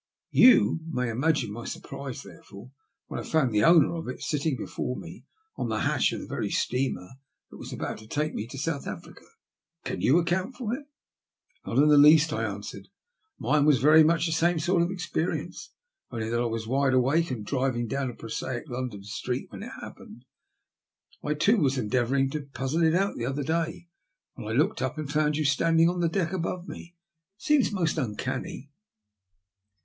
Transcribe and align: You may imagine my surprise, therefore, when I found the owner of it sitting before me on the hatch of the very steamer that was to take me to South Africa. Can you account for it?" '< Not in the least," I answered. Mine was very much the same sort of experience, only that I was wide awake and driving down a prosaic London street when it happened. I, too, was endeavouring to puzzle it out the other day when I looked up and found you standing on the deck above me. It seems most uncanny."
You 0.31 0.79
may 0.89 1.11
imagine 1.11 1.51
my 1.51 1.63
surprise, 1.65 2.23
therefore, 2.23 2.71
when 3.05 3.19
I 3.19 3.23
found 3.23 3.51
the 3.53 3.63
owner 3.63 3.93
of 3.93 4.07
it 4.07 4.19
sitting 4.23 4.57
before 4.57 4.95
me 4.97 5.25
on 5.57 5.69
the 5.69 5.81
hatch 5.81 6.11
of 6.11 6.21
the 6.21 6.25
very 6.25 6.49
steamer 6.49 7.07
that 7.51 7.57
was 7.57 7.69
to 7.69 8.07
take 8.07 8.33
me 8.33 8.47
to 8.47 8.57
South 8.57 8.87
Africa. 8.87 9.23
Can 9.85 10.01
you 10.01 10.17
account 10.17 10.55
for 10.55 10.73
it?" 10.73 10.87
'< 11.27 11.65
Not 11.67 11.77
in 11.77 11.87
the 11.89 11.99
least," 11.99 12.33
I 12.33 12.45
answered. 12.45 12.87
Mine 13.37 13.63
was 13.63 13.77
very 13.77 14.03
much 14.03 14.25
the 14.25 14.31
same 14.31 14.57
sort 14.57 14.81
of 14.81 14.89
experience, 14.89 15.69
only 16.09 16.31
that 16.31 16.41
I 16.41 16.45
was 16.45 16.65
wide 16.65 16.95
awake 16.95 17.29
and 17.29 17.45
driving 17.45 17.85
down 17.85 18.09
a 18.09 18.15
prosaic 18.15 18.67
London 18.69 19.03
street 19.03 19.51
when 19.51 19.61
it 19.61 19.69
happened. 19.79 20.25
I, 21.23 21.35
too, 21.35 21.57
was 21.57 21.77
endeavouring 21.77 22.31
to 22.31 22.41
puzzle 22.41 22.81
it 22.81 22.95
out 22.95 23.17
the 23.17 23.27
other 23.27 23.43
day 23.43 23.87
when 24.33 24.47
I 24.47 24.57
looked 24.57 24.81
up 24.81 24.97
and 24.97 25.11
found 25.13 25.37
you 25.37 25.45
standing 25.45 25.87
on 25.87 25.99
the 25.99 26.09
deck 26.09 26.33
above 26.33 26.67
me. 26.67 26.95
It 27.37 27.43
seems 27.43 27.71
most 27.71 27.99
uncanny." 27.99 28.71